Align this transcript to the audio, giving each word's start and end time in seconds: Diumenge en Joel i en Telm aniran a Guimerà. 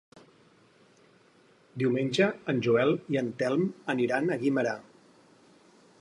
Diumenge 1.83 2.29
en 2.53 2.63
Joel 2.69 2.97
i 3.15 3.19
en 3.23 3.29
Telm 3.43 3.69
aniran 3.97 4.29
a 4.29 4.39
Guimerà. 4.47 4.77